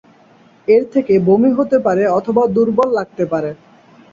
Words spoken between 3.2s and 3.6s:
পারে।